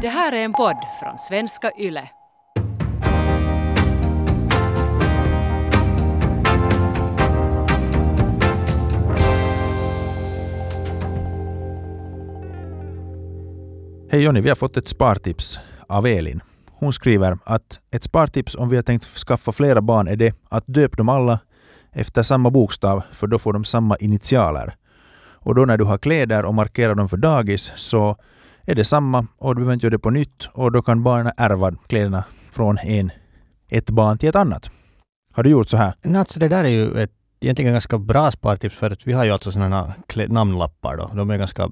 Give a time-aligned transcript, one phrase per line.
[0.00, 2.08] Det här är en podd från svenska YLE.
[14.10, 16.40] Hej Jonny, vi har fått ett spartips av Elin.
[16.70, 20.64] Hon skriver att ett spartips om vi har tänkt skaffa flera barn är det att
[20.66, 21.38] döp dem alla
[21.92, 24.74] efter samma bokstav för då får de samma initialer.
[25.18, 28.16] Och då när du har kläder och markerar dem för dagis så
[28.66, 31.32] är det samma och du behöver inte göra det på nytt och då kan barnen
[31.36, 33.10] ärva kläderna från en,
[33.68, 34.70] ett barn till ett annat.
[35.32, 35.94] Har du gjort så här?
[36.16, 39.30] Alltså det där är ju ett egentligen ganska bra spartips för att vi har ju
[39.30, 39.94] alltså sådana
[40.28, 41.10] namnlappar då.
[41.14, 41.70] De är ganska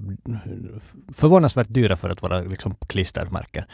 [1.13, 3.65] förvånansvärt dyra för att vara liksom klistermärken.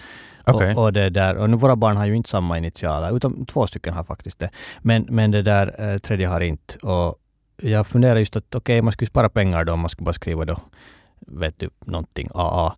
[0.45, 0.73] Okay.
[0.73, 3.67] Och, och, det där, och nu våra barn har ju inte samma initialer, utan två
[3.67, 4.49] stycken har faktiskt det.
[4.81, 6.77] Men, men det där eh, tredje har inte.
[6.87, 7.15] Och
[7.61, 10.13] jag funderar just att okej, okay, man skulle spara pengar då om man skulle bara
[10.13, 10.57] skriva då,
[11.27, 12.75] vet du, någonting AA.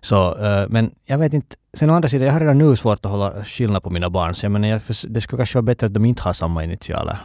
[0.00, 1.56] Så, eh, men jag vet inte.
[1.74, 4.34] Sen å andra sidan, jag har redan nu svårt att hålla skillnad på mina barn,
[4.34, 7.18] så jag menar, jag, det skulle kanske vara bättre att de inte har samma initialer.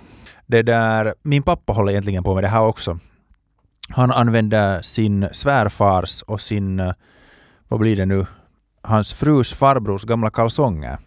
[0.45, 2.99] Det där, min pappa håller egentligen på med det här också.
[3.89, 6.93] Han använder sin svärfars och sin, eh,
[7.67, 8.25] vad blir det nu,
[8.81, 10.97] hans frus farbrors gamla kalsonger.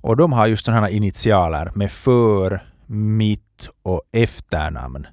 [0.00, 5.06] Och de har just sådana här initialer med för, mitt och efternamn.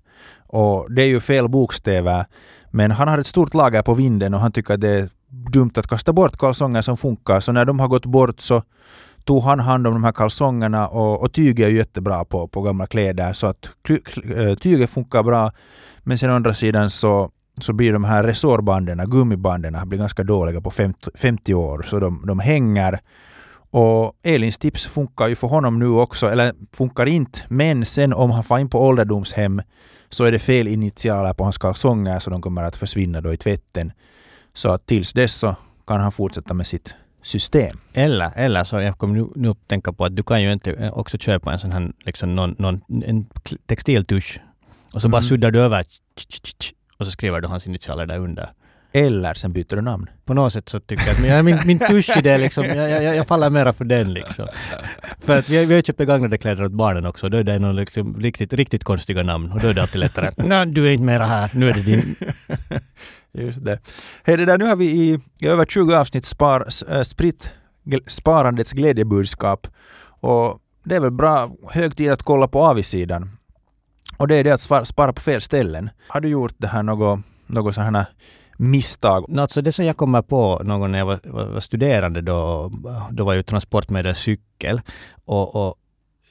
[0.47, 2.25] Och det är ju fel bokstäver,
[2.71, 5.09] men han har ett stort lager på vinden och han tycker att det är
[5.51, 7.39] dumt att kasta bort kalsonger som funkar.
[7.39, 8.63] Så när de har gått bort så
[9.23, 12.61] tog han hand om de här kalsongerna och, och tyget är ju jättebra på, på
[12.61, 15.51] gamla kläder så att eh, tyget funkar bra.
[16.03, 17.29] Men sen å andra sidan så,
[17.61, 22.23] så blir de här resårbanden, gummibanden, blir ganska dåliga på 50, 50 år så de,
[22.27, 22.99] de hänger.
[23.69, 28.31] Och Elins tips funkar ju för honom nu också, eller funkar inte, men sen om
[28.31, 29.61] han får in på ålderdomshem
[30.09, 33.37] så är det fel initialer på hans kalsonger så de kommer att försvinna då i
[33.37, 33.91] tvätten.
[34.55, 35.55] Så att tills dess så
[35.87, 37.77] kan han fortsätta med sitt system.
[37.93, 41.17] Eller, eller så jag kommer nu, nu tänka på att du kan ju inte också
[41.17, 43.25] köpa en sån här liksom någon, någon, en
[43.65, 44.41] textiltusch
[44.93, 45.11] och så mm.
[45.11, 45.85] bara suddar du över
[46.97, 48.49] och så skriver du hans initialer där under.
[48.95, 50.09] Eller sen byter du namn.
[50.25, 53.27] På något sätt så tycker jag att min, min, min tuschidé liksom, jag, jag, jag
[53.27, 54.47] faller mera för den liksom.
[55.19, 57.75] För att vi, vi har köpt begagnade kläder åt barnen också, då är det någon
[57.75, 60.91] liksom riktigt, riktigt konstiga namn och då är det alltid lättare att nej, du är
[60.91, 62.15] inte mera här, nu är det din.
[63.31, 63.79] Just det.
[64.23, 67.51] Hej, det där, nu har vi i, i över 20 avsnitt spar, äh, spritt
[68.07, 69.67] sparandets glädjebudskap
[70.21, 73.29] och det är väl bra, hög tid att kolla på avigsidan.
[74.17, 75.89] Och det är det att spara på fel ställen.
[76.07, 78.07] Har du gjort det här något, något sådana här
[78.57, 79.39] misstag?
[79.39, 82.71] Alltså det som jag kommer på någon när jag var, var studerande då,
[83.11, 84.81] då var ju transportmedel cykel.
[85.25, 85.75] Och, och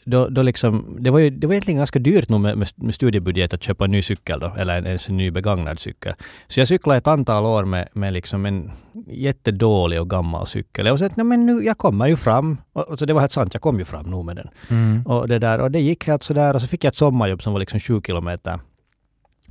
[0.05, 3.55] då, då liksom, det, var ju, det var egentligen ganska dyrt nog med, med, studiebudget
[3.55, 6.15] att köpa en ny cykel då, eller en, en ny begagnad cykel.
[6.49, 8.71] Så jag cyklade ett antal år med, med liksom en
[9.06, 10.89] jättedålig och gammal cykel.
[10.89, 12.56] Och så att, nej, men nu, jag kommer ju fram.
[12.73, 14.49] Och, och, så det var helt sant, jag kom ju fram nog med den.
[14.71, 15.06] Mm.
[15.06, 17.53] Och, det där, och det gick helt sådär och så fick jag ett sommarjobb som
[17.53, 18.59] var liksom sju kilometer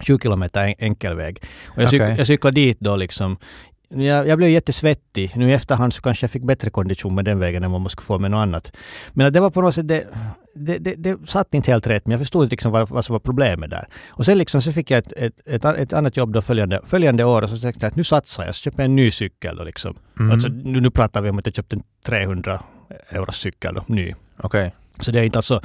[0.01, 1.39] 20 kilometer enkelväg.
[1.65, 2.15] Och jag, cyk, okay.
[2.17, 3.37] jag cyklade dit då liksom.
[3.95, 5.31] Jag, jag blev jättesvettig.
[5.35, 7.89] Nu i efterhand så kanske jag fick bättre kondition med den vägen än vad man
[7.89, 8.71] skulle få med något annat.
[9.13, 10.07] Men det var på något sätt, det,
[10.55, 13.13] det, det, det satt inte helt rätt, men jag förstod inte liksom vad, vad som
[13.13, 13.87] var problemet där.
[14.07, 17.23] Och sen liksom så fick jag ett, ett, ett, ett annat jobb då följande, följande
[17.23, 19.55] år och så tänkte jag att nu satsar jag, så köper jag en ny cykel
[19.55, 19.95] då liksom.
[20.19, 20.31] Mm.
[20.31, 22.63] Alltså, nu, nu pratar vi om att jag köpte en 300
[23.09, 24.13] euros cykel då, ny.
[24.37, 24.71] Okay.
[24.99, 25.61] Så det är inte alltså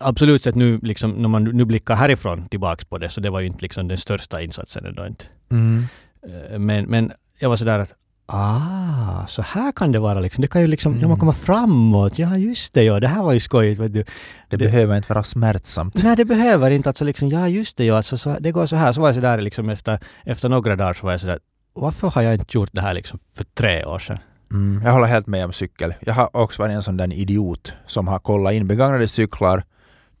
[0.00, 3.40] absolut sett nu, liksom, när man nu blickar härifrån tillbaks på det, så det var
[3.40, 5.24] ju inte liksom den största insatsen ändå inte.
[5.50, 5.86] Mm.
[6.28, 7.94] Eh, men, men jag var sådär att
[8.32, 10.42] Ah, så här kan det vara liksom.
[10.42, 11.02] Det kan ju liksom, mm.
[11.02, 12.18] ja, man kommer framåt.
[12.18, 13.80] Ja, just det, ja, det här var ju skojigt.
[13.80, 14.02] Vet du.
[14.02, 14.06] Det,
[14.48, 16.02] det behöver inte vara smärtsamt.
[16.02, 16.88] Nej, det behöver inte.
[16.88, 18.92] Alltså liksom, ja, just det, ja, alltså, så, det går så här.
[18.92, 21.38] Så var jag sådär liksom efter, efter några dagar så var jag sådär,
[21.72, 24.18] varför har jag inte gjort det här liksom för tre år sedan?
[24.50, 25.94] Mm, jag håller helt med om cykel.
[26.00, 29.64] Jag har också varit en sån där idiot som har kollat in begagnade cyklar,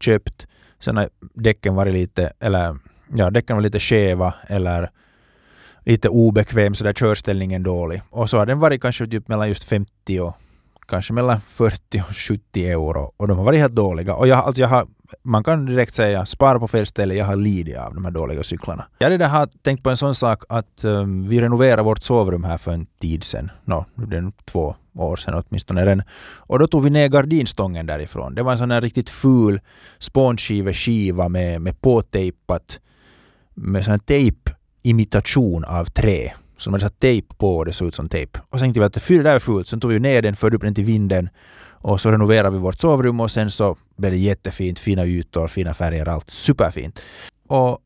[0.02, 0.46] köpt,
[0.80, 2.78] sen har däcken varit lite, eller
[3.14, 4.90] ja, däcken var lite skeva eller
[5.84, 8.02] lite obekväm, så där körställningen dålig.
[8.10, 10.36] Och så har den varit kanske typ mellan just 50 och
[10.90, 14.14] kanske mellan 40 och 70 euro och de har varit helt dåliga.
[14.14, 14.86] Och jag, alltså jag har,
[15.22, 18.42] man kan direkt säga, spara på fel ställe, jag har lidit av de här dåliga
[18.42, 18.86] cyklarna.
[18.98, 22.58] Jag hade har tänkt på en sån sak att um, vi renoverade vårt sovrum här
[22.58, 23.50] för en tid sedan.
[23.64, 26.02] Nå, no, det är två år sedan åtminstone den.
[26.36, 28.34] Och då tog vi ner gardinstången därifrån.
[28.34, 29.60] Det var en sån här riktigt ful
[29.98, 32.80] spånskiveskiva med, med påtejpat
[33.54, 36.32] med sån här tejpimitation av trä.
[36.60, 38.38] Så de hade satt tejp på och det såg ut som tejp.
[38.48, 39.68] Och sen tänkte vi att det där är fult.
[39.68, 41.28] Sen tog vi ner den, förde upp den till vinden
[41.82, 45.74] och så renoverade vi vårt sovrum och sen så blev det jättefint, fina ytor, fina
[45.74, 47.02] färger, allt superfint.
[47.48, 47.78] Och,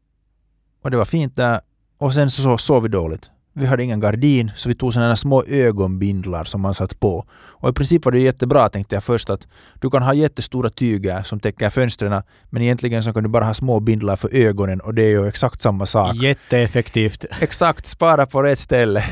[0.83, 1.61] och det var fint där.
[1.99, 3.31] Och sen så sov vi dåligt.
[3.57, 7.27] Vi hade ingen gardin, så vi tog sådana små ögonbindlar som man satt på.
[7.33, 9.47] Och i princip var det jättebra tänkte jag först att
[9.81, 13.55] du kan ha jättestora tyger som täcker fönstren men egentligen så kan du bara ha
[13.55, 16.15] små bindlar för ögonen och det är ju exakt samma sak.
[16.15, 17.25] Jätteeffektivt.
[17.41, 19.05] Exakt, spara på rätt ställe.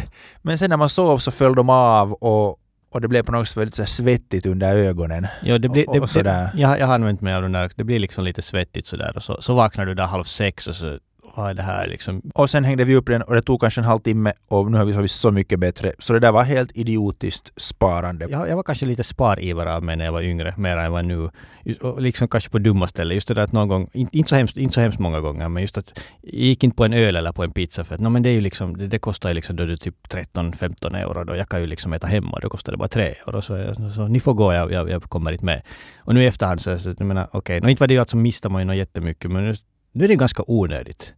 [0.42, 2.58] Men sen när man sov så föll de av och,
[2.92, 5.26] och det blev på något sätt väldigt svettigt under ögonen.
[5.42, 6.50] Ja, det blir, Och- det, och sådär.
[6.54, 7.70] det, jag, jag har använt mig av den där.
[7.76, 10.74] Det blir liksom lite svettigt sådär och så, så vaknar du där halv sex och
[10.74, 10.98] så
[11.36, 12.22] vad är det här liksom?
[12.34, 14.84] Och sen hängde vi upp den och det tog kanske en halvtimme och nu har
[14.84, 15.92] vi, har vi så mycket bättre.
[15.98, 18.26] Så det där var helt idiotiskt sparande.
[18.30, 21.04] Jag, jag var kanske lite sparivare av mig när jag var yngre, mer än vad
[21.04, 21.28] nu.
[21.64, 23.14] Just, och liksom kanske på dumma ställen.
[23.14, 25.48] Just det där att någon gång, inte, inte, så hemskt, inte så hemskt många gånger,
[25.48, 28.00] men just att jag gick inte på en öl eller på en pizza för att
[28.00, 30.06] no, men det är ju liksom, det, det kostar ju liksom då det är typ
[30.08, 31.36] 13-15 euro då.
[31.36, 33.42] Jag kan ju liksom äta hemma, då kostar det bara 3 euro.
[33.42, 35.62] Så, jag, så ni får gå, jag, jag, jag kommer inte med.
[35.98, 38.10] Och nu i efterhand så, så jag menar, okej, okay, inte var det ju att
[38.10, 39.54] så mistar man ju något jättemycket, men nu,
[39.92, 41.14] nu är det ganska onödigt.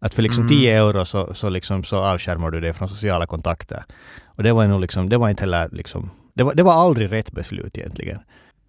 [0.00, 0.48] Att för liksom Mm.
[0.48, 3.84] 10 euro så, så, liksom, så avskärmar du dig från sociala kontakter.
[4.24, 7.12] Och det var nog liksom, det var inte heller liksom, det var, det var aldrig
[7.12, 8.18] rätt beslut egentligen.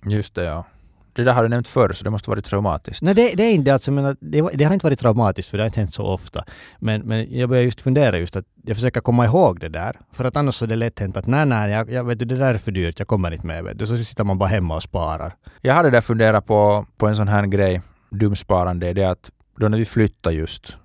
[0.06, 0.65] Just det, ja.
[1.13, 3.01] Det där har du nämnt förr, så det måste varit traumatiskt.
[3.01, 5.63] Nej, det, det är inte alltså, men det, det har inte varit traumatiskt för det
[5.63, 6.44] har inte hänt så ofta.
[6.79, 10.00] Men, men jag börjar just fundera just att jag försöker komma ihåg det där.
[10.13, 12.25] För att annars så är det lätt hänt att nej, nej, jag, jag vet du,
[12.25, 13.63] det där är för dyrt, jag kommer inte med.
[13.63, 13.85] Vet du.
[13.85, 15.35] Så sitter man bara hemma och sparar.
[15.62, 19.68] Jag hade där funderat på, på en sån här grej, dumsparande, det är att då
[19.68, 20.77] när vi flyttade just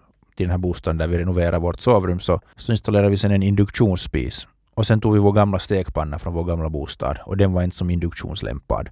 [0.42, 3.42] i den här bostaden där vi renoverar vårt sovrum så, så installerade vi sen en
[3.42, 4.46] induktionsspis.
[4.74, 7.76] Och sen tog vi vår gamla stekpanna från vår gamla bostad och den var inte
[7.76, 8.88] som induktionslämpad.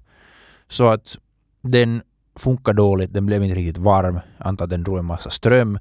[0.67, 1.17] Så att
[1.61, 2.01] den
[2.39, 5.79] funkar dåligt, den blev inte riktigt varm, jag antar att den drog en massa ström.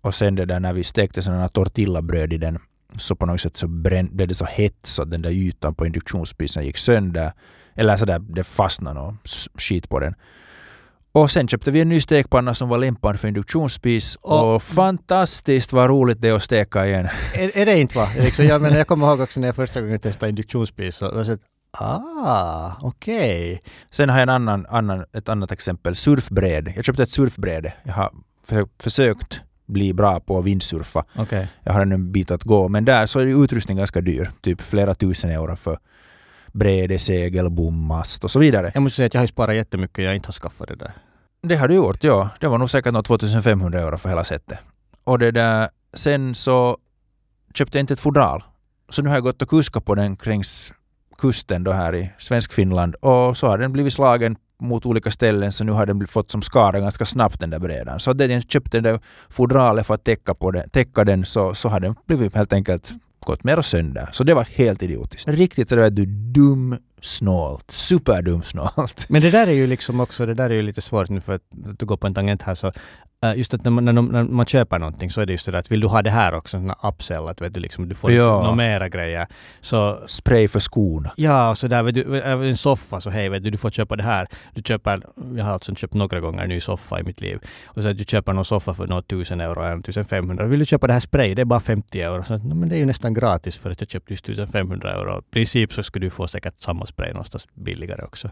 [0.00, 2.58] Och sen det där när vi stekte sådana tortillabröd i den
[2.98, 5.74] så på något sätt så brän, blev det så hett så att den där ytan
[5.74, 7.32] på induktionsspisen gick sönder.
[7.74, 9.14] Eller sådär, det fastnade och
[9.54, 10.14] skit på den.
[11.12, 15.72] Och sen köpte vi en ny stekpanna som var lämpad för induktionsspis och, Och- fantastiskt
[15.72, 17.08] vad roligt det är att steka igen.
[17.34, 18.08] Är, är det inte va?
[18.18, 20.96] Liksom, jag, menar, jag kommer ihåg också när jag första gången testade induktionsspis.
[20.96, 21.36] Så jag sa
[21.78, 23.62] ah, okej.
[23.90, 26.72] Sen har jag en annan, annan, ett annat exempel, surfbräde.
[26.76, 27.72] Jag köpte ett surfbräde.
[27.82, 28.10] Jag har
[28.44, 31.04] för, försökt bli bra på att vindsurfa.
[31.16, 31.48] Okej.
[31.62, 34.30] Jag har ännu en bit att gå, men där så är ju utrustning ganska dyr.
[34.40, 35.78] Typ flera tusen euro för
[36.52, 38.70] bräde, segel, bom, mast och så vidare.
[38.74, 40.92] Jag måste säga att jag har sparat jättemycket, jag inte har skaffat det där.
[41.42, 42.28] Det har du gjort, ja.
[42.40, 44.58] Det var nog säkert något 2500 euro för hela sättet.
[45.04, 46.78] Och det där, sen så
[47.54, 48.42] köpte jag inte ett fodral.
[48.88, 50.72] Så nu har jag gått och kuskat på den krängs
[51.18, 55.64] kusten då här i Svenskfinland och så har den blivit slagen mot olika ställen så
[55.64, 58.00] nu har den fått som skada ganska snabbt den där brädan.
[58.00, 61.54] Så att jag köpte den där fodralet för att täcka, på den, täcka den så,
[61.54, 62.92] så har den blivit helt enkelt
[63.24, 64.08] gått mer sönder.
[64.12, 65.28] Så det var helt idiotiskt.
[65.28, 67.70] Riktigt så det var du dum snålt.
[67.70, 69.06] Superdum snålt.
[69.08, 71.32] Men det där är ju liksom också, det där är ju lite svårt nu för
[71.32, 71.42] att
[71.78, 72.72] du går på en tangent här så
[73.36, 75.52] just att när man, när, de- när man köper någonting så är det just det
[75.52, 77.94] där att vill du ha det här också, en upsell, att vet du liksom du
[77.94, 78.40] får Ja.
[78.42, 79.26] några mera grejer.
[79.60, 81.12] Så Spray för skorna.
[81.16, 83.70] ja, och så där vet du, äh, en soffa så hej vet du, du får
[83.70, 84.26] köpa det här.
[84.54, 85.02] Du köper,
[85.36, 87.38] jag har alltså köpt några gånger en ny soffa i mitt liv.
[87.66, 90.44] Och så att du köper någon soffa för några tusen euro eller 1500.
[90.46, 92.24] Vill du köpa det här spray, det är bara 50 euro.
[92.24, 95.18] Så no, men det är ju nästan gratis för att jag köpte just 1500 euro.
[95.18, 98.30] I princip så skulle du få säkert samma spray någonstans billigare också.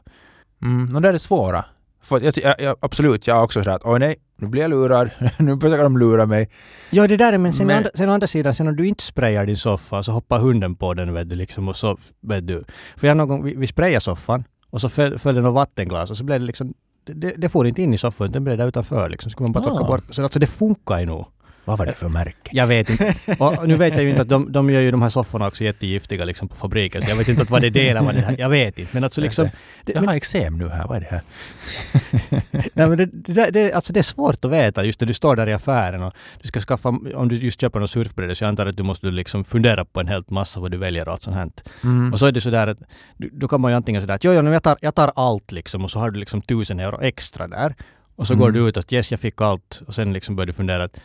[0.62, 1.64] Mm, och det är det svåra.
[2.02, 4.70] För jag, jag, jag, absolut, jag har också sådär att oj nej, nu blir jag
[4.70, 5.10] lurad.
[5.38, 6.50] nu försöker de lura mig.
[6.90, 8.87] Ja, det där är, men sen, Men- andra, sen å andra sidan, sen om du
[8.88, 12.46] inte sprayar din soffa så hoppar hunden på den vet du liksom och så, vet
[12.46, 12.64] du.
[12.96, 16.11] För jag någon gång, vi, vi sprayade soffan och så föll, föll det något vattenglas
[16.11, 18.66] och så blev det liksom, det, det, får inte in i soffan det blev där
[18.68, 19.30] utanför liksom.
[19.30, 19.88] Så skulle man bara torka Ah.
[19.88, 20.04] bort.
[20.11, 21.26] Så alltså det funkar ju nog.
[21.64, 22.50] Vad var det för märke?
[22.52, 23.14] Jag vet inte.
[23.38, 25.64] Och nu vet jag ju inte att de, de gör ju de här sofforna också
[25.64, 27.02] jättegiftiga liksom på fabriken.
[27.02, 28.37] Så jag vet inte att vad det eller vad det är.
[28.38, 28.90] Jag vet inte.
[28.95, 29.49] Men alltså liksom...
[29.85, 31.21] Det, Jag har eksem nu här, vad är det här?
[32.75, 35.37] nej, men det, det, det, alltså det är svårt att veta just när du står
[35.37, 38.49] där i affären och du ska skaffa, om du just köper något surfbräde så jag
[38.49, 41.23] antar att du måste liksom fundera på en helt massa vad du väljer och allt
[41.23, 41.50] sånt här.
[41.85, 42.12] Mm.
[42.12, 42.79] Och så är det sådär att
[43.17, 45.85] då kan man ju antingen sådär att jo, jo, jag tar, jag tar allt liksom
[45.85, 47.75] och så har du liksom tusen euro extra där.
[48.17, 48.40] Och så Mm.
[48.40, 51.00] går du ut att yes, jag fick allt och sen liksom börjar du fundera att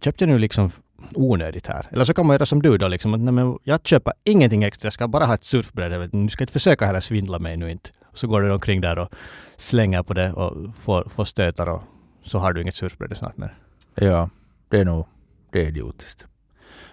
[0.00, 0.70] köpte jag nu liksom
[1.14, 1.86] onödigt här?
[1.90, 4.64] Eller så kan man göra som du då liksom att nej, men jag köper ingenting
[4.64, 6.06] extra, jag ska bara ha ett surfbräde.
[6.06, 7.90] Du ska inte försöka heller svindla mig nu inte.
[8.14, 9.08] Så går du omkring där och
[9.56, 11.82] slänger på det och får, får stötar och
[12.22, 13.54] så har du inget surfbräde snart mer.
[13.94, 14.30] Ja,
[14.68, 15.06] det är nog
[15.52, 16.26] det är idiotiskt.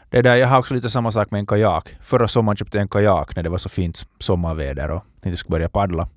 [0.10, 1.96] Det där, jag har också lite samma sak med en kajak.
[2.02, 5.40] Förra sommaren köpte jag en kajak när det var så fint sommarväder och tänkte jag
[5.40, 6.10] skulle börja paddla.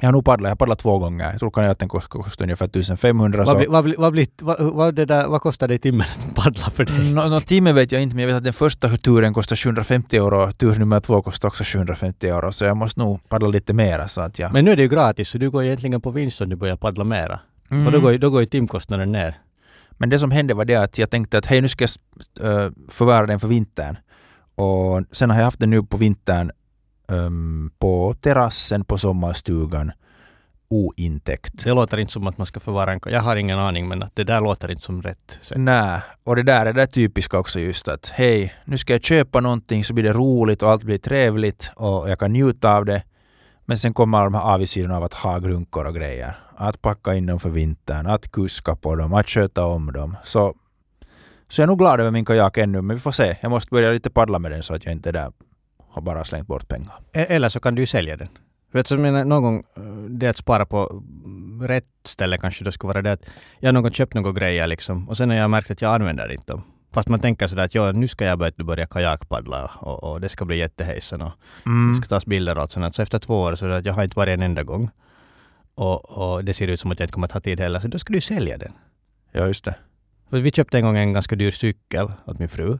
[0.00, 1.30] Jag har nog paddlat, jag har paddlat två gånger.
[1.30, 3.44] Jag tror kan att den kost- kostar ungefär 1500.
[3.44, 3.94] Vad, vad,
[4.40, 7.12] vad, vad, det där, vad kostar det i timmen att paddla för dig?
[7.12, 10.16] Nå no, timme vet jag inte, men jag vet att den första turen kostar 750
[10.16, 10.52] euro.
[10.52, 12.52] Tur nummer två kostar också 750 euro.
[12.52, 14.08] Så jag måste nog paddla lite mera.
[14.08, 14.52] Så att jag...
[14.52, 16.76] Men nu är det ju gratis så du går egentligen på vinst om du börjar
[16.76, 17.40] paddla mera.
[17.70, 17.86] Mm.
[17.86, 19.38] Och då går, då går ju timkostnaden ner.
[19.90, 21.86] Men det som hände var det att jag tänkte att hej nu ska
[22.40, 23.96] jag uh, förvara den för vintern.
[24.54, 26.50] Och sen har jag haft den nu på vintern
[27.08, 29.92] um, på terrassen på sommarstugan
[30.68, 31.64] ointäckt.
[31.64, 33.00] Det låter inte som att man ska förvara en...
[33.06, 35.58] Jag har ingen aning men att det där låter inte som rätt sätt.
[35.58, 39.40] Nej, och det där är det typiska också just att hej, nu ska jag köpa
[39.40, 43.02] någonting så blir det roligt och allt blir trevligt och jag kan njuta av det.
[43.64, 46.38] Men sen kommer alla de här avigsidorna av att ha grunkor och grejer.
[46.56, 50.16] Att packa in dem för vintern, att kuska på dem, att sköta om dem.
[50.24, 50.54] Så,
[51.48, 53.36] så jag är nog glad över min kajak ännu, men vi får se.
[53.40, 55.32] Jag måste börja lite paddla med den så att jag inte där
[55.94, 56.92] har bara slängt bort pengar.
[57.12, 58.28] E- Eller så kan du ju sälja den.
[58.72, 61.02] Vet du, menar, någon gång, eh, det att spara på
[61.62, 63.22] rätt ställe kanske det skulle vara det att
[63.60, 66.32] jag någon gång köpt några grejer liksom och sen har jag märkt att jag använder
[66.32, 66.62] inte dem.
[66.94, 70.28] Fast man tänker sådär att ja, nu ska jag börja, börja kajakpaddla och, och det
[70.28, 71.32] ska bli jättehejsen och
[71.66, 71.88] Mm.
[71.92, 72.96] det ska tas bilder och allt sånt.
[72.96, 74.90] Så efter två år så att jag har inte varit en enda gång.
[75.74, 77.80] Och, och det ser ut som att jag inte kommer att ha tid heller.
[77.80, 78.72] Så då ska du sälja den.
[79.32, 79.74] Ja, just det.
[80.30, 82.78] För vi köpte en gång en ganska dyr cykel åt min fru.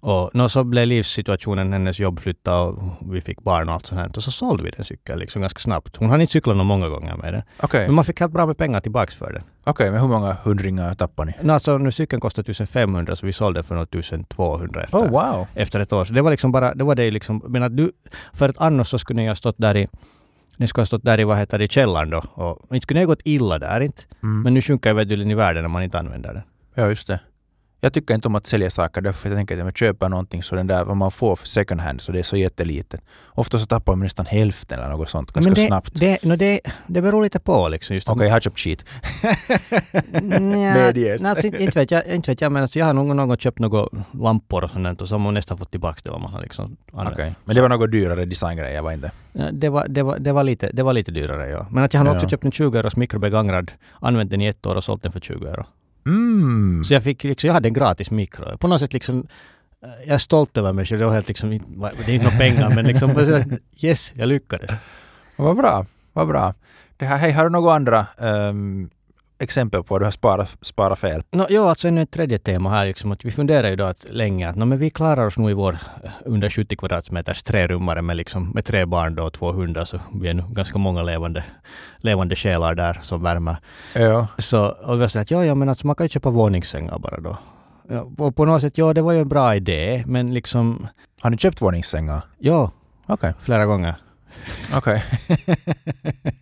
[0.00, 2.82] Och nå, så blev livssituationen, hennes jobb flyttade och
[3.14, 4.10] vi fick barn och allt sånt här.
[4.16, 5.96] Och så sålde vi den cykeln liksom ganska snabbt.
[5.96, 7.42] Hon hann inte cykla någon många gånger med den.
[7.60, 9.42] Okej, Men man fick helt bra med pengar tillbaks för den.
[9.64, 11.32] Okej, men hur många hundringar tappar ni?
[11.40, 15.10] Nå, alltså, nu cykeln kostade 1500 så vi sålde den för något 1200 efter, Oh
[15.10, 15.46] wow!
[15.54, 16.04] efter ett år.
[16.04, 17.90] Så det var liksom bara, det var det liksom, men att du,
[18.32, 19.88] för att annars så skulle ni ha stått där i
[20.60, 22.18] ni skulle ha stått där i, vad heter det, i källaren då.
[22.34, 24.02] Och inte skulle ni ha gått illa där inte.
[24.22, 24.42] Mm.
[24.42, 26.42] Men nu sjunker värderingen i världen när man inte använder den.
[26.74, 27.20] Ja, just det.
[27.82, 30.42] Jag tycker inte om att sälja saker därför jag tänker att om jag köper någonting
[30.42, 33.00] så den där vad man får för second hand så det är så jättelitet.
[33.26, 35.90] Ofta så tappar man nästan hälften eller något sånt ganska men det, snabbt.
[35.94, 38.00] Det, no, det, det beror lite på liksom.
[38.06, 38.84] Okej, jag har köpt skit.
[40.22, 41.22] Medges.
[41.22, 43.58] nej, alltså, inte, vet jag, inte vet jag men alltså, jag har någon, gång köpt
[43.58, 46.42] några lampor och sånt och så har man nästan fått tillbaka det vad man har
[46.42, 47.14] liksom använt.
[47.14, 47.34] Okej.
[47.44, 49.10] Men det var något dyrare designgrejer, var inte?
[49.32, 51.66] Ja, Det var, det, var, det, var lite, det var lite dyrare ja.
[51.70, 52.14] Men att jag har Ja.
[52.14, 55.20] också köpt en 20 euros mikrobegagnad, använt den i ett år och sålt den för
[55.20, 55.66] 20 euro.
[56.06, 56.84] Mm.
[56.84, 58.58] Så jag fick liksom, jag hade en gratis mikro.
[58.58, 59.26] På något sätt liksom,
[59.84, 61.10] eh, jag är stolt över mig själv.
[61.10, 63.10] Helt liksom, det är inte några pengar men liksom,
[63.80, 64.70] yes, jag lyckades.
[65.36, 66.54] Vad bra, vad bra.
[66.96, 68.90] Det här, hej, har du några andra ehm,
[69.40, 71.22] exempel på att du har sparat, sparat fel?
[71.32, 72.86] No, jo, alltså ännu ett tredje tema här.
[72.86, 75.50] Liksom, att vi funderar ju då att länge att no, men vi klarar oss nog
[75.50, 75.72] i vår
[76.04, 79.84] eh, under 70 kvadratmeters trerummare med, liksom, med tre barn då och två hundar.
[79.84, 81.44] Så vi är nu ganska många levande,
[81.98, 83.56] levande själar där som värmer.
[83.94, 84.26] Ja.
[84.38, 87.20] Så, och vi sagt att ja, ja, men alltså, man kan ju köpa våningssängar bara
[87.20, 87.36] då.
[87.88, 90.86] Ja, och på något sätt, ja, det var ju en bra idé, men liksom,
[91.20, 92.22] Har ni köpt våningssängar?
[92.38, 92.70] ja,
[93.06, 93.94] Okej, flera gånger.
[94.76, 95.04] okej.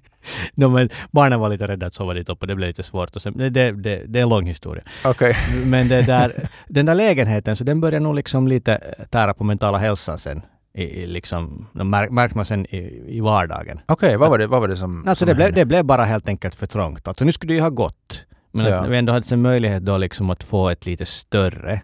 [0.59, 3.17] No, men barnen var lite rädda att sova dit uppe, det blev lite svårt.
[3.17, 3.71] Och sen, det, det,
[4.07, 4.83] det, är en lång historia.
[5.05, 5.37] Okej.
[5.65, 9.79] Men det där, den där lägenheten, så den börjar nog liksom lite tära på mentala
[9.79, 10.43] hälsan sen.
[10.75, 13.81] I, i liksom, då märk, märker man sen i, i vardagen.
[13.87, 15.09] Okej, vad var det, vad var det som...
[15.09, 15.61] Alltså som det blev, hände?
[15.61, 17.09] det blev bara helt enkelt för trångt.
[17.09, 18.25] Alltså nu skulle det ju ha gått.
[18.53, 18.79] Men Ja.
[18.79, 21.81] att vi ändå hade en möjlighet då liksom att få ett lite större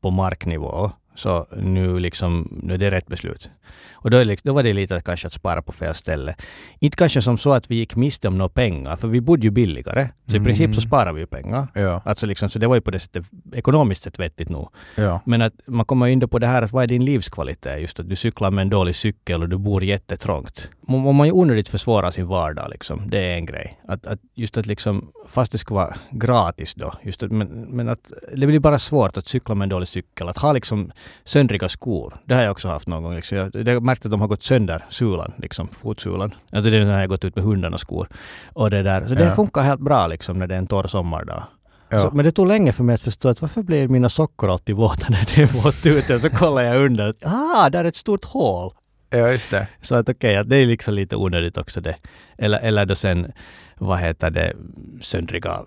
[0.00, 0.90] på marknivå.
[1.14, 3.50] Så nu liksom, nu är det rätt beslut.
[3.92, 6.34] Och då, liksom, då var det lite att kanske att spara på fel ställe.
[6.80, 9.50] Inte kanske som så att vi gick miste om några pengar, för vi bodde ju
[9.50, 10.08] billigare.
[10.26, 10.44] Så i Mm.
[10.46, 11.66] princip så sparar vi ju pengar.
[11.74, 14.68] Ja, Alltså liksom, så det var ju på det sättet ekonomiskt sett vettigt nog.
[14.96, 15.20] ja.
[15.26, 17.80] Men att man kommer ju in då på det här att vad är din livskvalitet?
[17.80, 20.70] Just att du cyklar med en dålig cykel och du bor jättetrångt.
[20.88, 23.10] Man, man ju onödigt försvårar sin vardag liksom.
[23.10, 23.80] Det är en grej.
[23.88, 27.88] Att, att just att liksom, fast det ska vara gratis då, just att, men, men
[27.88, 30.28] att det blir bara svårt att cykla med en dålig cykel.
[30.28, 30.92] Att ha liksom
[31.24, 32.14] söndriga skor.
[32.24, 33.14] Det har jag också haft någon gång.
[33.14, 33.38] Liksom.
[33.38, 36.34] Jag, jag har märkt att de har gått sönder, sulan, liksom, fotsulan.
[36.52, 38.08] Alltså det är när jag har gått ut med hundarna skor.
[38.52, 39.06] Och det där.
[39.08, 39.34] Så det Ja.
[39.34, 41.42] funkar helt bra liksom när det är en torr sommardag.
[41.88, 41.98] ja.
[42.00, 44.76] Så, men det tog länge för mig att förstå att varför blir mina sockor alltid
[44.76, 46.18] våta när det är vått ute?
[46.18, 47.14] Så kollar jag under.
[47.24, 48.70] Ah, där är ett stort hål.
[49.12, 49.66] Ja, just det.
[49.80, 51.96] Så att okej, att det är liksom lite onödigt också det.
[52.38, 53.32] Eller, eller då sen,
[53.78, 54.52] vad heter det,
[55.00, 55.60] söndriga,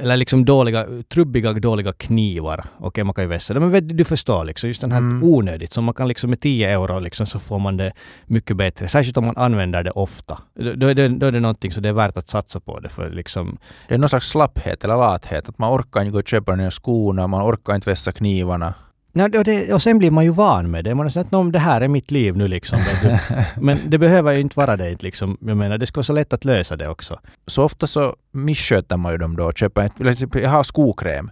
[0.00, 2.64] eller liksom dåliga, trubbiga, dåliga knivar.
[2.78, 3.60] Okej, man kan ju vässa det.
[3.60, 5.22] Men vet, du, förstår liksom, just den här Mm.
[5.24, 5.72] onödigt.
[5.72, 7.92] Så man kan liksom med 10 euro liksom så får man det
[8.26, 8.88] mycket bättre.
[8.88, 10.38] Särskilt om man använder det ofta.
[10.54, 12.80] Då, då, är, det, då är det någonting så det är värt att satsa på
[12.80, 15.48] det för liksom Det är någon slags slapphet eller lathet.
[15.48, 18.74] Att man orkar inte gå och köpa nya skorna, man orkar inte vässa knivarna.
[19.16, 20.94] Ja, och, det, och sen blir man ju van med det.
[20.94, 22.78] Man har sagt att det här är mitt liv nu liksom.
[23.60, 25.02] Men det behöver ju inte vara det.
[25.02, 25.38] Liksom.
[25.40, 27.20] Jag menar, det ska vara så lätt att lösa det också.
[27.46, 31.30] Så ofta så missköter man ju dem då köper typ, jag har skokräm.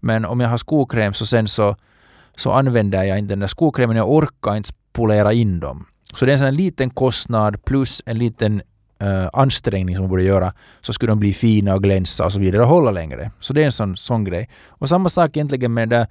[0.00, 1.76] Men om jag har skokräm så sen så,
[2.36, 5.86] så använder jag inte den där skokrämen, jag orkar inte polera in dem.
[6.14, 8.62] Så det är en sån liten kostnad plus en liten
[9.00, 12.38] eh, ansträngning som man borde göra så skulle de bli fina och glänsa och så
[12.38, 13.30] vidare och hålla längre.
[13.40, 14.48] Så det är en sån, sån grej.
[14.66, 16.06] Och samma sak egentligen med det där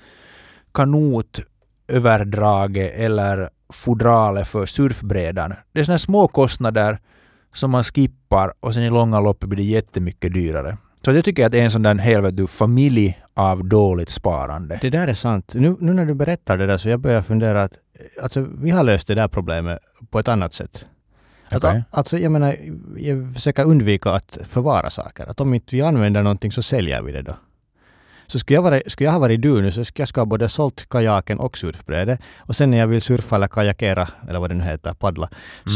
[0.77, 5.53] kanotöverdraget eller fodralet för surfbrädan.
[5.71, 6.99] Det är här små kostnader
[7.53, 10.77] som man skippar och sen i långa loppet blir det jättemycket dyrare.
[11.05, 12.47] Så jag tycker att det är en sån där hel vet du,
[13.33, 14.79] av dåligt sparande.
[14.81, 15.53] Det där är sant.
[15.53, 17.73] Nu, nu när du berättar det där så jag börjar fundera att
[18.23, 19.79] alltså, vi har löst det där problemet
[20.09, 20.85] på ett annat sätt.
[21.49, 21.83] Att, Okej.
[21.91, 22.55] Alltså jag menar,
[22.97, 25.29] jag försöker undvika att förvara saker.
[25.29, 27.35] Att om inte vi använder någonting så säljer vi det då.
[28.27, 30.49] Så skulle jag, vara, skulle jag ha varit du nu så skulle jag ska både
[30.49, 32.19] sålt kajaken och surfbrädet.
[32.37, 35.29] Och sen när jag vill surfa eller kajakera, eller vad det nu heter, paddla,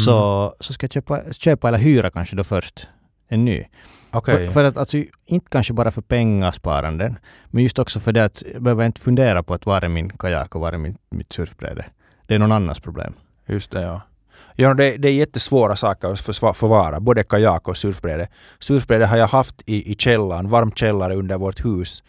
[0.06, 2.88] så, så ska jag köpa, köpa eller hyra kanske då först
[3.28, 3.66] en ny.
[4.12, 4.48] Okej.
[4.48, 7.18] För, för att alltså, inte kanske bara för pengasparanden,
[7.48, 10.10] men just också för det att jag behöver inte fundera på att var är min
[10.10, 11.86] kajak och var är min, mitt surfbräde.
[12.28, 13.14] Det är någon annans problem.
[13.48, 14.02] Just det, ja.
[14.56, 18.28] Ja, det, det är jättesvåra saker att förvara, både kajak och surfbräde.
[18.60, 22.04] Surfbräde har jag haft i, i källaren, varm källare under vårt hus.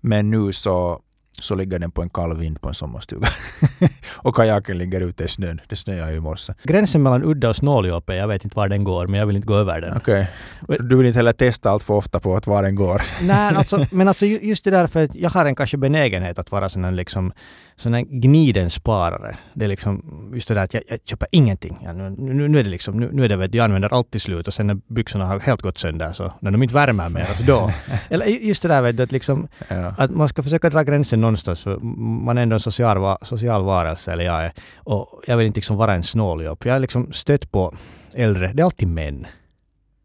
[0.00, 1.00] Men nu så,
[1.40, 3.28] så ligger den på en kall vind på en sommarstuga.
[4.16, 5.60] och kajaken ligger ute i snön.
[5.68, 6.52] Det snöade ju i morse.
[6.62, 9.46] Gränsen mellan udda och snåljåpe, jag vet inte var den går, men jag vill inte
[9.46, 9.96] gå över den.
[9.96, 10.30] Okej.
[10.78, 13.02] Du vill inte heller testa allt för ofta på att var den går.
[13.22, 16.38] Nej, alltså, men alltså ju- just det där för att jag har en kanske benägenhet
[16.38, 17.32] att vara sån liksom
[17.80, 19.36] sån här gniden sparare.
[19.54, 20.02] Det är liksom
[20.34, 21.78] just det där att jag, jag köper ingenting.
[21.84, 24.10] Ja, nu, nu, nu är det liksom, nu, nu är det du, jag använder allt
[24.10, 27.08] till slut och sen när byxorna har helt gått sönder så när de inte värmer
[27.08, 27.72] mer, alltså då.
[28.08, 29.94] Eller just det där vet du, att liksom Ja.
[29.98, 31.78] att man ska försöka dra gränsen någonstans för
[32.24, 34.52] man är ändå en social, social varelse, eller jag är.
[34.76, 36.62] Och jag vill inte liksom vara en snåljobb.
[36.64, 37.74] Jag har liksom stött på
[38.14, 39.26] äldre, det är alltid män.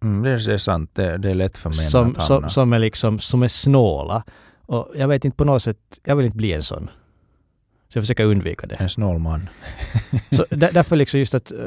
[0.03, 0.89] Mm, det, är, det är sant.
[0.94, 2.41] Det, det är lätt för män som, att hamna.
[2.41, 4.24] som, som är liksom, som är snåla.
[4.65, 6.89] Och jag vet inte på något sätt, jag vill inte bli en sån.
[7.88, 8.75] Så jag försöker undvika det.
[8.75, 9.50] En snål man.
[10.32, 11.58] Så där, därför liksom just att, eh,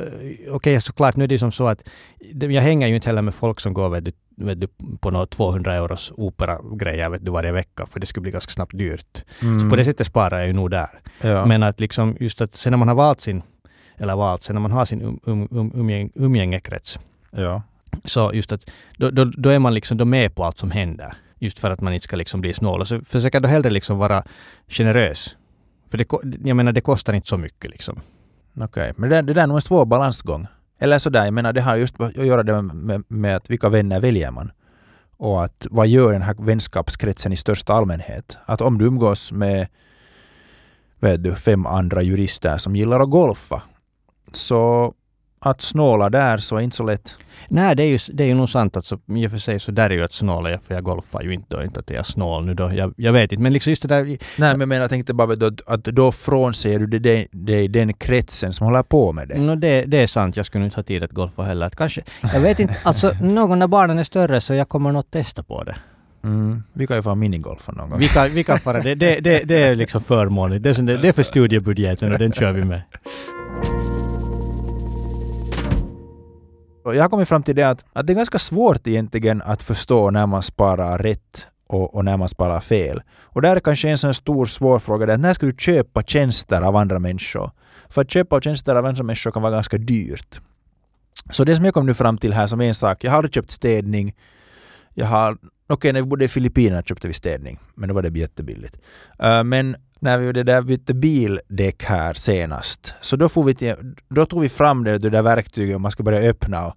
[0.51, 1.89] okej såklart nu är det som så att
[2.33, 4.69] jag hänger ju inte heller med folk som går vet du, vet du,
[5.01, 8.79] på några 200 euros operagrejer vet du, varje vecka för det skulle bli ganska snabbt
[8.79, 9.25] dyrt.
[9.43, 9.61] Mm.
[9.61, 11.01] Så på det sättet sparar jag ju nog där.
[11.21, 11.47] ja.
[11.47, 13.43] Men att liksom just att sen när man har valt sin,
[13.97, 16.99] eller valt, sen när man har sin um, um, um, umgäng, umgängekrets
[17.31, 17.63] ja.
[18.05, 21.15] så just att då, då, då är man liksom då med på allt som händer.
[21.41, 22.81] Just för att man inte ska liksom bli snål.
[22.81, 24.25] Och så försöker då hellre liksom vara
[24.69, 25.37] generös.
[25.91, 26.07] För det,
[26.49, 28.01] jag menar det kostar inte så mycket liksom.
[28.61, 30.47] Okej, men det, det där är nog en svår balansgång.
[30.79, 33.69] Eller sådär, jag menar det har just att göra det med, med, med att vilka
[33.69, 34.51] vänner väljer man.
[35.17, 38.39] Och att vad gör den här vänskapskretsen i största allmänhet?
[38.47, 39.69] Att om du umgås med
[41.01, 43.63] vet du, fem andra jurister som gillar att golfa,
[44.33, 44.95] så
[45.41, 47.19] att snåla där så är inte så lätt.
[47.49, 48.77] Nej, det är ju, det är ju nog sant.
[48.77, 51.23] Alltså, I och för sig så där är ju att snåla jag, för jag golfar
[51.23, 51.57] ju inte.
[51.57, 52.73] Och inte att jag är snål nu då.
[52.73, 53.43] Jag, jag vet inte.
[53.43, 54.05] Men liksom just det där.
[54.05, 57.69] Nej, men jag menar, jag tänkte bara att, att då frånsäger du dig det, det,
[57.69, 59.39] den kretsen som håller på med det.
[59.39, 60.37] No, det, det är sant.
[60.37, 61.67] Jag skulle inte ha tid att golfa heller.
[61.67, 62.77] Att kanske, jag vet inte.
[62.83, 65.77] Alltså någon när barnen är större så jag kommer nog testa på det.
[66.25, 67.99] Mm, vi kan ju få minigolfa någon gång.
[67.99, 68.81] Vi kan, vi kan fara.
[68.81, 70.63] Det, det, det, det är liksom förmånligt.
[70.63, 72.83] Det är, det, det är för studiebudgeten och den kör vi med.
[76.95, 80.11] Jag har kommit fram till det att, att det är ganska svårt egentligen att förstå
[80.11, 83.03] när man sparar rätt och, och när man sparar fel.
[83.21, 85.55] Och där är kanske en sån stor svår fråga, det är att när ska du
[85.59, 87.51] köpa tjänster av andra människor?
[87.89, 90.41] För att köpa tjänster av andra människor kan vara ganska dyrt.
[91.31, 93.35] Så det som jag kom nu fram till här som en sak, jag har aldrig
[93.35, 94.15] köpt städning.
[94.95, 95.37] Jag har,
[95.69, 98.79] okej när vi bodde i Filippinerna köpte vi städning, men då var det jättebilligt.
[99.23, 103.75] Uh, men när vi det där bytte bildäck här senast, så då, får vi till,
[104.09, 106.75] då tog vi fram det, det där verktyget och man ska börja öppna och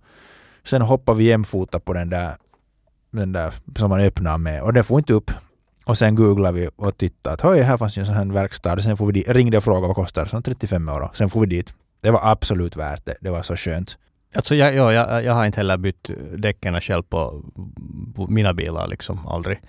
[0.68, 2.34] sen hoppar vi jämfota på den där,
[3.12, 5.32] den där som man öppnar med och den får inte upp.
[5.86, 8.82] Och sen googlar vi och tittar att hej, här fanns ju en sån här verkstad.
[8.82, 10.30] Sen får vi dit, ringde och frågade vad kostar det?
[10.30, 11.10] Så 35 euro.
[11.14, 11.74] Sen får vi dit.
[12.02, 13.16] Det var absolut värt det.
[13.22, 13.98] Det var så skönt.
[14.36, 17.44] Alltså jag, ja, jag, jag har inte heller bytt däcken själv på,
[18.16, 19.60] på mina bilar liksom, aldrig.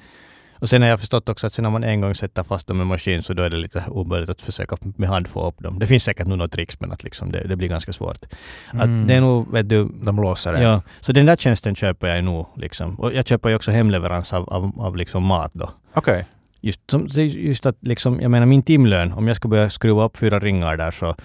[0.62, 2.80] Och sen har jag förstått också att sen när man en gång sätter fast dem
[2.80, 5.78] i maskin så då är det lite omöjligt att försöka med hand få upp dem.
[5.78, 8.26] Det finns säkert nog något tricks men att liksom det, det blir ganska svårt.
[8.72, 8.80] Mm.
[9.02, 10.62] Att det är nog, vet du, De låser det.
[10.62, 12.94] ja, så den där tjänsten köper jag nog liksom.
[12.94, 15.70] Och jag köper ju också hemleverans av, av, av liksom mat då.
[15.94, 16.26] Okej.
[16.60, 19.70] Just, som, det är just att liksom, jag menar min timlön, om jag ska börja
[19.70, 21.16] skruva upp fyra ringar där så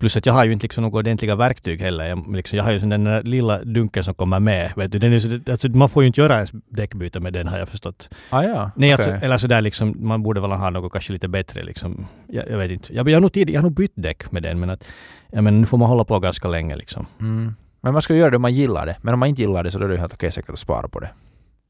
[0.00, 2.04] Plus att jag har ju inte liksom några ordentliga verktyg heller.
[2.04, 4.72] Jag, liksom, jag har ju den där lilla dunken som kommer med.
[4.76, 4.98] Vet du.
[4.98, 7.68] Den är så, alltså, man får ju inte göra ens däckbyte med den har jag
[7.68, 8.10] förstått.
[8.30, 8.70] Ah, ja.
[8.76, 9.06] Nej, okej.
[9.12, 12.06] alltså, eller sådär liksom, man borde väl ha något kanske lite bättre liksom.
[12.26, 12.94] Jag, jag vet inte.
[12.94, 14.88] Jag, jag, har nog tid, jag har nog bytt däck med den men att,
[15.32, 17.06] jag menar, nu får man hålla på ganska länge liksom.
[17.20, 17.54] Mm.
[17.80, 18.96] Men man ska göra det om man gillar det.
[19.02, 21.00] Men om man inte gillar det så är det helt okej säkert att spara på
[21.00, 21.10] det.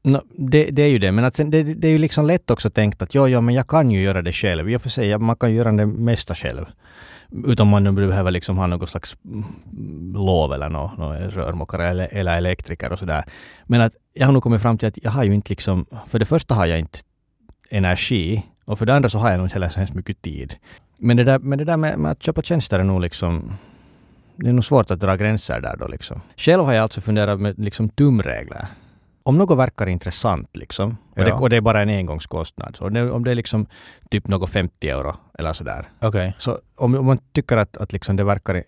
[0.03, 2.51] No, det, det är ju det, men att sen, det, det är ju liksom lätt
[2.51, 4.69] också tänkt att ja, ja, men jag kan ju göra det själv.
[4.69, 6.65] I och för sig, ja, man kan ju göra det mesta själv.
[7.45, 12.07] Utan man nu behöver liksom ha något slags mm, lov eller någon någon rörmokare eller,
[12.11, 13.23] eller elektriker och sådär.
[13.65, 16.19] Men att jag har nog kommit fram till att jag har ju inte liksom, för
[16.19, 16.99] det första har jag inte
[17.69, 20.55] energi och för det andra så har jag nog inte heller så hemskt mycket tid.
[20.97, 23.57] Men det där, men det där med, med att köpa tjänster är nog liksom
[24.35, 26.21] det är nog svårt att dra gränser där då liksom.
[26.37, 28.67] Själv har jag alltså funderat med liksom tumregler.
[29.23, 31.39] Om något verkar intressant liksom och, det, Ja.
[31.39, 32.75] och det är bara en engångskostnad.
[32.75, 33.65] Så det, om det är liksom
[34.09, 35.89] typ något 50 euro eller sådär.
[36.01, 36.35] Okej.
[36.37, 38.63] Så om, om man tycker att, att liksom det verkar,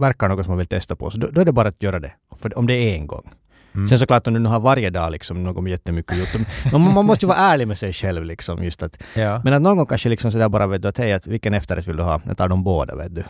[0.00, 1.98] verkar något som man vill testa på, så då, då är det bara att göra
[2.00, 2.12] det.
[2.36, 3.30] För om det är en gång.
[3.74, 3.88] Mm.
[3.88, 6.46] Sen såklart om du nu har varje dag liksom något jättemycket gjort.
[6.72, 8.64] Man, man måste ju vara ärlig med sig själv liksom.
[8.64, 9.40] Just att, Ja.
[9.44, 11.86] men att någon gång kanske liksom sådär bara vet du att hej, att vilken efterrätt
[11.88, 12.20] vill du ha?
[12.26, 13.24] Jag tar de båda vet du.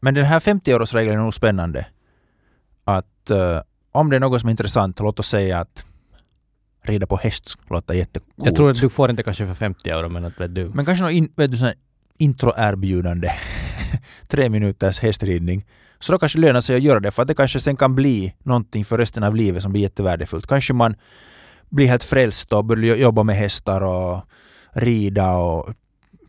[0.00, 1.86] Men den här 50-eurosregeln är nog spännande.
[2.84, 3.60] Att eh,
[3.92, 5.84] om det är något som är intressant, låt oss säga att
[6.88, 8.46] rida på häst låter jättecoolt.
[8.46, 10.70] Jag tror att du får inte kanske för 50 euro men att vet du.
[10.74, 11.72] Men kanske något in, vet du,
[12.18, 13.32] introerbjudande.
[14.28, 15.64] Tre minuters hästridning.
[15.98, 18.34] Så då kanske lönar sig att göra det för att det kanske sen kan bli
[18.42, 20.46] någonting för resten av livet som blir jättevärdefullt.
[20.46, 20.94] Kanske man
[21.68, 24.20] blir helt frälst och börjar jobba med hästar och
[24.72, 25.74] rida och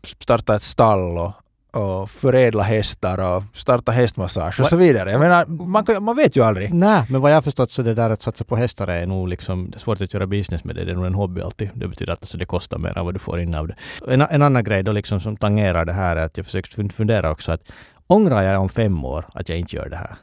[0.02, 1.32] starta ett stall och,
[1.72, 5.10] och förädla hästar och starta hästmassage och så vidare.
[5.10, 6.74] Jag menar, man, kan, man vet ju aldrig.
[6.74, 9.28] Nej, men vad jag har förstått så det där att satsa på hästar är nog
[9.28, 11.70] liksom, det är svårt att göra business med det, det är nog en hobby alltid.
[11.74, 13.74] Det betyder att alltså, det kostar mer än vad du får in av det.
[14.08, 16.92] En, en annan grej då liksom som tangerar det här är att jag försökt fun-
[16.92, 17.62] fundera också att
[18.06, 20.16] ångrar jag om fem år att jag inte gör det här?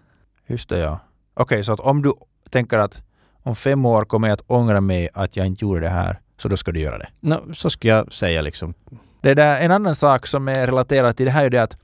[0.47, 0.99] Just det, ja.
[1.34, 2.13] Okej, så att om du
[2.49, 3.01] tänker att
[3.43, 6.47] om fem år kommer jag att ångra mig att jag inte gjorde det här, så
[6.47, 7.08] då ska du göra det.
[7.19, 8.73] No, så skulle jag säga liksom.
[9.25, 11.75] Det där, en annan sak som är relaterad till det här är det att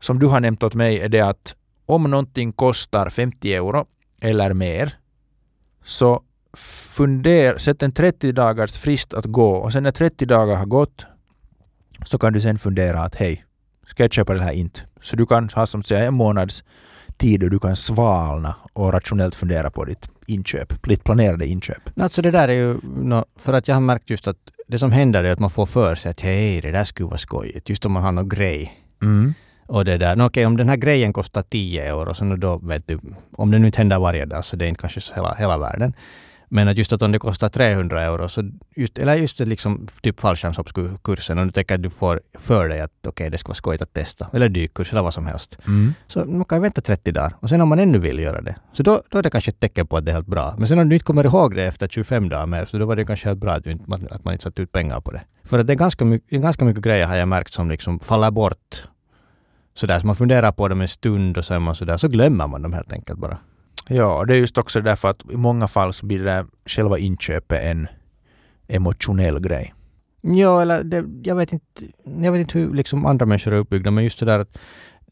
[0.00, 1.54] som du har nämnt åt mig är det att
[1.86, 3.86] om någonting kostar 50 euro
[4.20, 4.98] eller mer
[5.84, 6.22] så
[6.96, 11.06] funder, sätt en 30 dagars frist att gå och sen när 30 dagar har gått
[12.06, 13.44] så kan du sen fundera att hej,
[13.86, 14.80] ska jag köpa det här inte?
[15.02, 16.64] Så du kan ha som säger en månads
[17.20, 21.82] tid och du kan svalna och rationellt fundera på ditt inköp, ditt planerade inköp.
[22.00, 22.78] Alltså det där är ju,
[23.36, 24.36] för att jag har märkt just att
[24.68, 27.18] det som händer är att man får för sig att hej, det där skulle vara
[27.18, 27.68] skojigt.
[27.68, 28.72] Just om man har någon grej.
[29.02, 29.34] Mm.
[29.66, 32.58] Och det där, no, okej om den här grejen kostar 10 euro så nu då
[32.58, 32.98] vet du,
[33.36, 35.92] om det nu inte händer varje dag så det är inte kanske hela, hela världen.
[36.52, 40.20] Men att just att om det kostar 300 euro, så just, eller just liksom typ
[40.20, 43.82] fallskärmshoppskursen, om du tänker att du får för dig att okej det ska vara skojigt
[43.82, 45.58] att testa, eller dykkurs eller vad som helst.
[45.66, 45.94] Mm.
[46.06, 48.82] Så man kan vänta 30 dagar och sen om man ännu vill göra det, så
[48.82, 50.54] då, då är det kanske ett tecken på att det är helt bra.
[50.58, 52.96] Men sen om du inte kommer ihåg det efter 25 dagar mer, så då var
[52.96, 55.22] det kanske helt bra att, inte, att man inte satt ut pengar på det.
[55.44, 58.30] För att det är ganska mycket, ganska mycket grejer har jag märkt som liksom faller
[58.30, 58.84] bort.
[59.74, 62.46] Sådär, så man funderar på dem en stund och så är man sådär, så glömmer
[62.46, 63.38] man dem helt enkelt bara.
[63.92, 66.98] Ja, det är just också därför att i många fall så blir det där själva
[66.98, 67.88] inköpet en
[68.68, 69.74] emotionell grej.
[70.22, 71.66] Ja, eller det, jag, vet inte,
[72.22, 74.58] jag vet inte hur liksom andra människor är uppbyggda, men just sådär att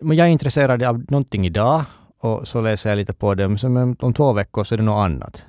[0.01, 1.83] men jag är intresserad av någonting idag
[2.21, 5.05] och så läser jag lite på det, men om- två veckor så är det något
[5.05, 5.43] annat.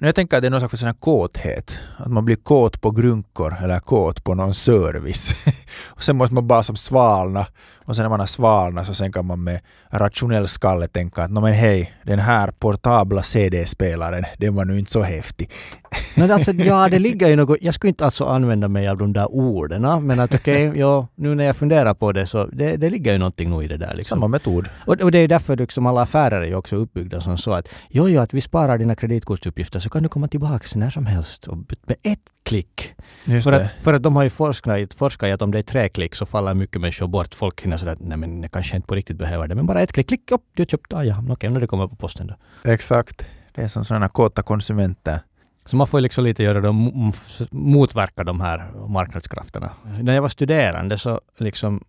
[0.00, 1.78] Nu jag tänker att det är någon slags sån här kåthet.
[1.96, 5.34] Att man blir kåt på grunkor eller kåt på någon service.
[5.86, 7.46] och sen måste man bara som svalna.
[7.88, 11.30] Och sen när man har svalnat så sen kan man med rationell skalle tänka att
[11.30, 15.50] "Nå men hej, den här portabla CD-spelaren, den var nu inte så häftig.
[16.14, 19.12] Men alltså, ja, det ligger ju något, jag skulle inte alltså använda mig av de
[19.12, 22.90] där orden, men att okej, ja, nu när jag funderar på det så det, det
[22.90, 24.16] ligger ju någonting nog i det där liksom.
[24.16, 24.68] Samma metod.
[24.86, 27.68] Och, och det är därför liksom alla affärer är ju också uppbyggda som så att
[27.90, 31.46] jo, jo, att vi sparar dina kreditkortsuppgifter så kan du komma tillbaka när som helst
[31.46, 32.94] och med ett klick.
[33.24, 33.64] Just För det.
[33.64, 36.14] att, för att de har ju forskat, forskat i att om det är tre klick
[36.14, 37.34] så faller mycket människor bort.
[37.34, 39.54] Folk hinner sådär att nej men jag kanske inte på riktigt behöver det.
[39.54, 41.86] Men bara ett klick, klick, upp, du har köpt, ah, ja, okej, när det kommer
[41.88, 42.70] på posten då.
[42.72, 43.26] Exakt.
[43.54, 45.20] Det är som sådana kåta konsumenter.
[45.66, 47.12] Så man får liksom lite göra dem,
[47.50, 49.70] motverka de här marknadskrafterna.
[50.02, 51.84] När jag var studerande så liksom,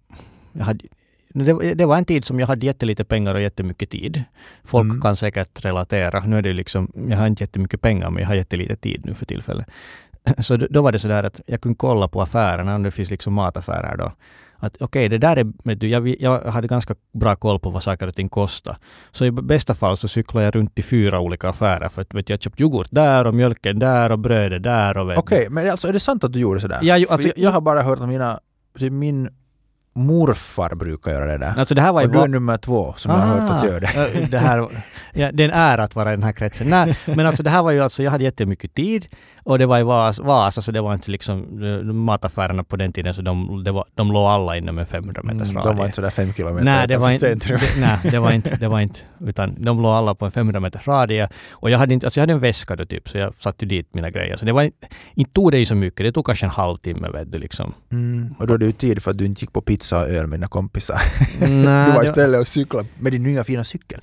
[0.53, 0.85] jag hade,
[1.33, 4.23] det, var- det var en tid som jag hade jättelite pengar och jättemycket tid.
[4.63, 5.01] Folk Mm.
[5.01, 6.19] kan säkert relatera.
[6.25, 9.13] Nu är det liksom, jag har inte jättemycket pengar men jag har jättelite tid nu
[9.13, 9.65] för tillfället.
[10.39, 13.33] Så då, var det sådär att jag kunde kolla på affärerna, om det finns liksom
[13.33, 14.11] mataffärer då.
[14.61, 18.07] Att okej, det där är, du, jag, jag hade ganska bra koll på vad saker
[18.07, 18.77] och ting kostar.
[19.11, 22.29] Så i bästa fall så cyklade jag runt i fyra olika affärer för att vet
[22.29, 25.17] jag köpte yoghurt där och mjölken där och brödet där och.
[25.17, 26.79] Okej, men alltså är det sant att du gjorde sådär?
[26.81, 28.39] Ja, ju- För alltså- jag, jag har bara hört att mina,
[28.91, 29.29] min
[29.95, 31.53] morfar brukar göra det där.
[31.57, 33.79] Alltså det här var och du är nummer två som jag har hört att göra
[33.79, 34.19] det.
[34.21, 34.37] Äh, det.
[34.39, 34.67] Här,
[35.13, 36.67] ja, det är en ära att vara i den här kretsen.
[36.69, 39.07] Nej, men alltså det här var ju alltså, jag hade jättemycket tid
[39.43, 42.93] och det var i Vas- Vasa så det var inte liksom eh, mataffärerna på den
[42.93, 45.69] tiden så de, det var, de låg alla inom en 500 meters Mm, radie.
[45.71, 48.55] de var inte sådär fem kilometer Nej, det var, inte, det, nej, det var inte,
[48.55, 51.29] det var inte, utan de låg alla på en 500 meters radie.
[51.51, 53.93] Och jag hade inte, alltså jag hade en väska då typ, så jag satte dit
[53.93, 54.37] mina grejer.
[54.37, 54.87] Så det var inte,
[55.33, 57.73] tog det ju så mycket, det tog kanske en halvtimme vet du liksom.
[57.91, 60.09] Mm, och då är det ju tid för att du inte gick på pizza och
[60.09, 61.01] öl med dina kompisar.
[61.39, 64.01] Nej, du var istället och cyklade med din nya fina cykel.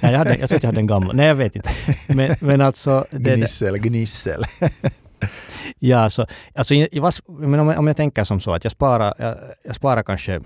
[0.00, 1.12] Nej, jag, hade, jag tror att jag hade en gamla.
[1.12, 1.70] Nej, jag vet inte.
[2.08, 3.06] Men, men alltså...
[3.10, 4.42] Det, Gnissel, gnissel.
[5.78, 9.14] ja, så, alltså vas- men om, jag- om jag tänker som så att jag sparar,
[9.18, 10.40] jag, jag sparar kanske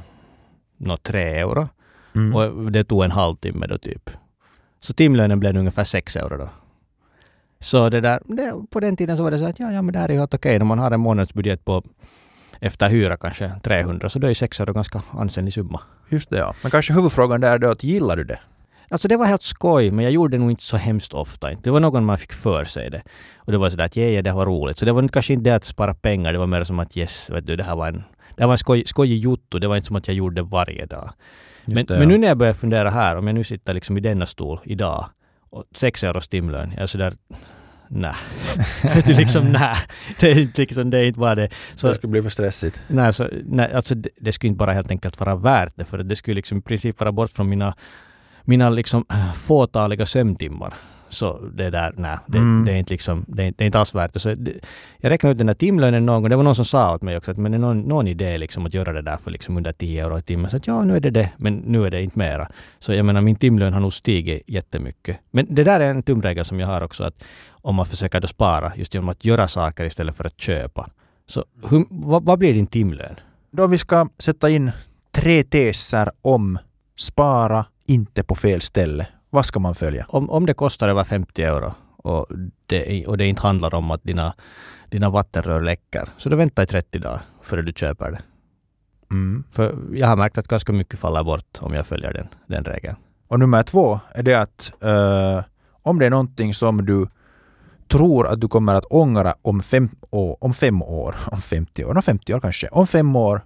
[0.76, 1.68] nå tre euro
[2.14, 2.34] Mm.
[2.34, 4.10] och det tog en halvtimme då typ.
[4.80, 6.48] Så timlönen blev ungefär sex euro då.
[7.60, 9.92] Så det där, det, på den tiden så var det så att ja, ja men
[9.92, 10.58] det här är ju helt okej.
[10.58, 11.82] När man har en månadsbudget på
[12.60, 15.80] efter hyra kanske 300 så då är 600 ganska ansenlig summa.
[16.08, 16.54] Just det ja.
[16.62, 18.38] Men kanske huvudfrågan där är då att gillar du det?
[18.90, 21.50] Alltså det var helt skoj, men jag gjorde det nog inte så hemskt ofta.
[21.54, 23.02] Det var någon man fick för sig det.
[23.36, 24.78] Och det var sådär att yeah, det var roligt.
[24.78, 27.30] Så det var kanske inte det att spara pengar, det var mer som att yes,
[27.30, 28.04] vet du, det här var en,
[28.36, 29.58] det här var en skoj, skojig jotto.
[29.58, 31.12] Det var inte som att jag gjorde det varje dag.
[31.64, 31.98] Men, det, ja.
[31.98, 34.60] men nu när jag börjar fundera här, om jag nu sitter liksom i denna stol
[34.64, 35.04] idag
[35.50, 37.14] och 6 euros timlön, jag är sådär
[37.88, 38.14] nej.
[38.82, 39.76] det är liksom nej.
[40.20, 41.48] Det är inte liksom, det är inte bara det.
[41.74, 42.82] Så, det skulle bli för stressigt.
[42.88, 45.98] Nej, så, nej alltså det, det skulle inte bara helt enkelt vara värt det, för
[45.98, 47.74] det skulle liksom i princip vara bort från mina
[48.48, 50.74] mina liksom äh, fåtaliga sömntimmar.
[51.08, 52.64] Så det där, nej, det, mm.
[52.64, 54.18] det, är inte liksom, det är, det är inte alls värt det.
[54.18, 54.52] Så det,
[54.98, 56.30] jag räknade ut den där timlönen någon gång.
[56.30, 58.38] Det var någon som sa åt mig också att men det är någon, någon idé
[58.38, 60.50] liksom att göra det där för liksom under 10 euro i timmen.
[60.50, 62.48] Så att ja, nu är det det, men nu är det inte mera.
[62.78, 65.18] Så jag menar, min timlön har nog stigit jättemycket.
[65.30, 68.72] Men det där är en tumregel som jag har också att om man försöker spara
[68.76, 70.90] just genom att göra saker istället för att köpa.
[71.26, 73.16] Så hur, vad, vad blir din timlön?
[73.50, 74.70] Då vi ska sätta in
[75.12, 76.58] tre teser om
[76.98, 79.06] spara, inte på fel ställe.
[79.30, 80.06] Vad ska man följa?
[80.08, 82.26] Om, om det kostar över 50 euro och
[82.66, 84.34] det, och det inte handlar om att dina,
[84.90, 88.20] dina vattenrör läcker, så då vänta i 30 dagar före du köper det.
[89.10, 89.44] Mm.
[89.50, 92.96] För jag har märkt att ganska mycket faller bort om jag följer den, den regeln.
[93.28, 95.42] Och nummer två är det att uh,
[95.82, 97.08] om det är någonting som du
[97.88, 101.96] tror att du kommer att ångra om fem år, om fem år, om 50 år,
[101.96, 103.40] om 50 år kanske, om fem år,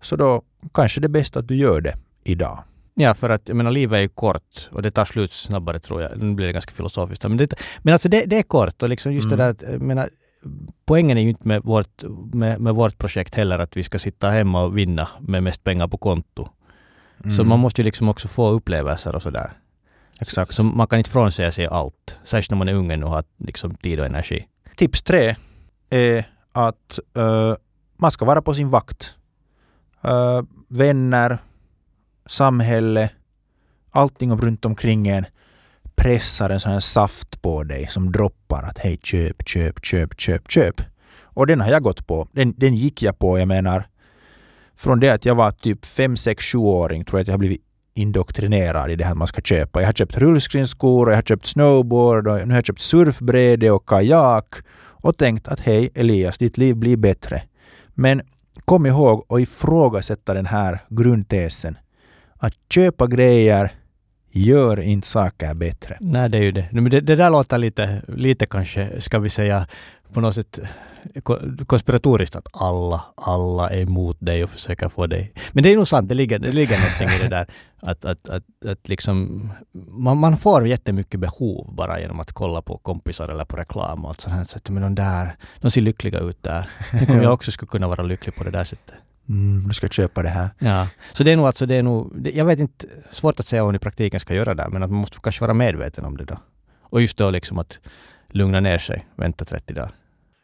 [0.00, 0.42] så då
[0.74, 1.94] kanske det är bäst att du gör det
[2.24, 2.58] idag.
[2.98, 6.02] Ja, för att jag menar livet är ju kort och det tar slut snabbare tror
[6.02, 6.22] jag.
[6.22, 7.22] Nu blir det ganska filosofiskt.
[7.22, 9.38] Men, det, men alltså det, det är kort och liksom just mm.
[9.38, 10.08] det där att, jag menar,
[10.86, 14.30] poängen är ju inte med vårt, med, med, vårt projekt heller att vi ska sitta
[14.30, 16.48] hemma och vinna med mest pengar på konto.
[17.24, 17.36] Mm.
[17.36, 19.52] Så man måste ju liksom också få upplevelser och sådär.
[20.20, 20.54] Exakt.
[20.54, 22.16] Så man kan inte frånsäga sig allt.
[22.24, 24.46] Särskilt när man är ung och har liksom tid och energi.
[24.76, 25.36] Tips tre
[25.90, 27.54] är att uh,
[27.96, 29.14] man ska vara på sin vakt.
[30.04, 31.38] Uh, vänner,
[32.26, 33.10] samhälle,
[33.90, 35.26] allting runt omkring en
[35.96, 40.50] pressar en sån här saft på dig som droppar att hej köp, köp, köp, köp,
[40.50, 40.80] köp.
[41.22, 42.28] Och den har jag gått på.
[42.32, 43.86] Den, den gick jag på, jag menar
[44.76, 47.62] från det att jag var typ 5, 6, 7-åring tror jag att jag har blivit
[47.94, 49.80] indoktrinerad i det här man ska köpa.
[49.80, 53.70] Jag har köpt rullskridskor och jag har köpt snowboard och nu har jag köpt surfbräde
[53.70, 57.42] och kajak och tänkt att hej Elias, ditt liv blir bättre.
[57.94, 58.22] Men
[58.64, 61.78] kom ihåg att ifrågasätta den här grundtesen
[62.38, 63.72] att köpa grejer
[64.30, 65.96] gör inte saker bättre.
[66.00, 66.68] Nej, det är ju det.
[66.72, 69.66] Men det, det där låter lite, lite kanske, ska vi säga,
[70.12, 70.60] på något sätt
[71.66, 75.32] konspiratoriskt att alla, alla är emot dig och försöker få dig...
[75.52, 77.46] Men det är nog sant, det ligger, det ligger någonting i det där
[77.80, 79.48] att, att, att, att liksom,
[79.90, 84.08] man, man får jättemycket behov bara genom att kolla på kompisar eller på reklam och
[84.10, 84.44] allt sånt här.
[84.44, 86.68] Så att, men de där, de ser lyckliga ut där.
[86.90, 88.94] Tänk om jag också skulle kunna vara lycklig på det där sättet
[89.28, 90.50] mm, du ska köpa det här.
[90.58, 93.62] Ja, så det är nog alltså, det är nog, jag vet inte, svårt att säga
[93.62, 96.16] vad man i praktiken ska göra där, men att man måste kanske vara medveten om
[96.16, 96.38] det då.
[96.80, 97.78] Och just då liksom att
[98.28, 99.94] lugna ner sig, vänta 30 dagar.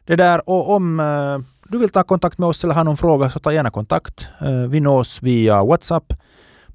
[0.05, 3.29] Det där, och om uh, du vill ta kontakt med oss eller har någon fråga
[3.29, 4.27] så ta gärna kontakt.
[4.41, 6.13] Uh, vi nås via WhatsApp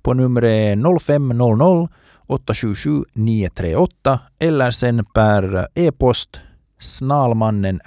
[0.02, 1.88] på numret 0500
[2.26, 6.40] 877 938 eller sen per e-post
[6.80, 7.80] snalmannen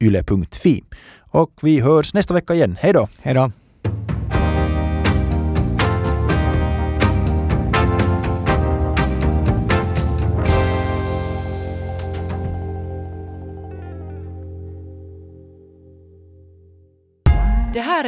[0.00, 0.84] yle.fi.
[1.18, 2.76] Och vi hörs nästa vecka igen.
[2.80, 3.08] Hej då!
[3.22, 3.50] Hej då!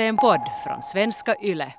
[0.09, 1.73] En podd från svenska YLE.